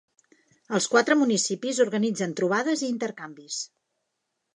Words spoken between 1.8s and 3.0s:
organitzen trobades i